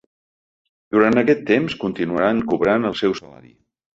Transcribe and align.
Durant 0.95 1.21
aquest 1.21 1.43
temps 1.51 1.77
continuaran 1.83 2.41
cobrant 2.53 2.89
el 2.91 2.99
seu 3.05 3.17
salari. 3.23 3.53